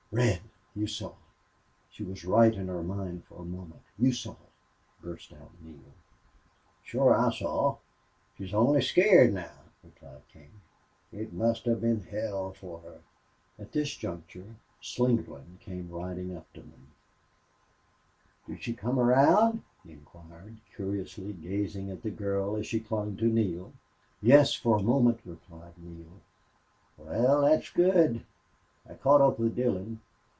[0.13, 0.41] "Red,
[0.75, 1.13] you saw
[1.89, 4.35] she was right in her mind for a moment you saw?"
[5.01, 5.93] burst out Neale.
[6.83, 7.77] "Shore I saw.
[8.37, 10.51] She's only scared now," replied King.
[11.13, 13.01] "It must hev been hell fer her."
[13.57, 16.89] At this juncture Slingerland came riding up to them.
[18.47, 23.29] "Did she come around?" he inquired, curiously gazing at the girl as she clung to
[23.31, 23.71] Neale.
[24.21, 26.19] "Yes, for a moment," replied Neale.
[26.97, 28.25] "Wal, thet's good....
[28.89, 30.01] I caught up with Dillon.